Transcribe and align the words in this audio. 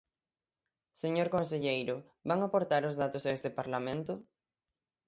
Señor 1.03 1.27
conselleiro, 1.35 1.95
¿van 2.29 2.39
aportar 2.41 2.81
os 2.89 2.97
datos 3.03 3.23
a 3.25 3.31
este 3.37 3.49
Parlamento? 3.59 4.13